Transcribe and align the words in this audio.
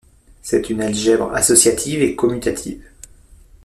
C'est 0.41 0.71
une 0.71 0.81
algèbre 0.81 1.31
associative 1.35 2.01
et 2.01 2.15
commutative. 2.15 2.81